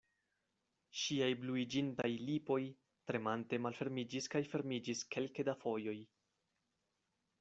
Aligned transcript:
Ŝiaj 1.01 1.27
bluiĝintaj 1.41 2.09
lipoj, 2.29 2.57
tremante 3.11 3.61
malfermiĝis 3.67 4.31
kaj 4.37 4.43
fermiĝis 4.55 5.05
kelke 5.17 5.47
da 5.51 5.59
fojoj. 5.65 5.99